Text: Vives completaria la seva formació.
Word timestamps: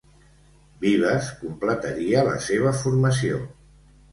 Vives 0.85 1.27
completaria 1.43 2.25
la 2.31 2.35
seva 2.47 2.73
formació. 2.81 3.45